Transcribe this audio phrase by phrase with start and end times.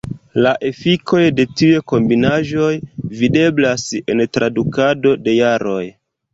[0.43, 2.71] La efikoj de tiuj kombinaĵoj
[3.21, 5.83] videblas en traktado de jaroj.